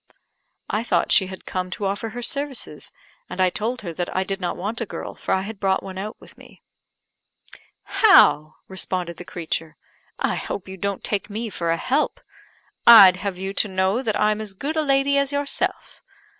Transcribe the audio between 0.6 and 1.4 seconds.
I thought she